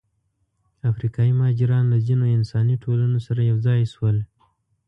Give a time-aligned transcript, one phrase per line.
[0.91, 4.17] افریقایي مهاجران له ځینو انساني ټولنو سره یوځای شول.